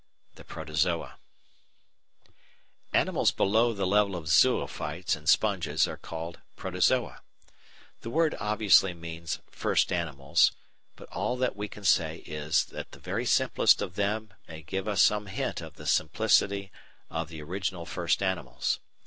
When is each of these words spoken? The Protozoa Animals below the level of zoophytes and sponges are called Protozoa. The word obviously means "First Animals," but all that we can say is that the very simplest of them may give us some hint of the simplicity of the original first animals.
The 0.33 0.43
Protozoa 0.43 1.19
Animals 2.91 3.29
below 3.29 3.71
the 3.71 3.85
level 3.85 4.15
of 4.15 4.27
zoophytes 4.29 5.15
and 5.15 5.29
sponges 5.29 5.87
are 5.87 5.95
called 5.95 6.39
Protozoa. 6.55 7.21
The 8.01 8.09
word 8.09 8.35
obviously 8.39 8.95
means 8.95 9.41
"First 9.51 9.91
Animals," 9.91 10.53
but 10.95 11.07
all 11.09 11.37
that 11.37 11.55
we 11.55 11.67
can 11.67 11.83
say 11.83 12.23
is 12.25 12.65
that 12.65 12.93
the 12.93 12.99
very 12.99 13.27
simplest 13.27 13.79
of 13.79 13.93
them 13.93 14.33
may 14.47 14.63
give 14.63 14.87
us 14.87 15.03
some 15.03 15.27
hint 15.27 15.61
of 15.61 15.75
the 15.75 15.85
simplicity 15.85 16.71
of 17.11 17.29
the 17.29 17.39
original 17.43 17.85
first 17.85 18.23
animals. 18.23 18.79